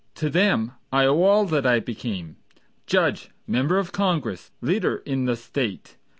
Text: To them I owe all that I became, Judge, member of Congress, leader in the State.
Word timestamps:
To 0.15 0.31
them 0.31 0.71
I 0.91 1.05
owe 1.05 1.21
all 1.21 1.45
that 1.45 1.63
I 1.67 1.79
became, 1.79 2.37
Judge, 2.87 3.29
member 3.45 3.77
of 3.77 3.91
Congress, 3.91 4.49
leader 4.59 5.03
in 5.05 5.25
the 5.25 5.35
State. 5.35 5.97